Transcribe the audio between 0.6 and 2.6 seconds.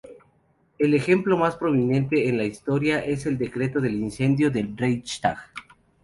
El ejemplo más prominente en la